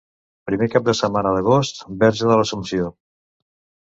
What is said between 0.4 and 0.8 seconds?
Primer